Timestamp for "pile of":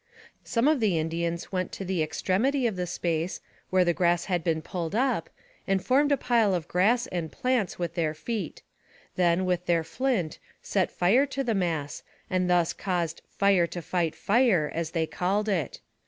6.17-6.67